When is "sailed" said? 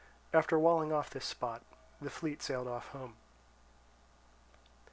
2.41-2.67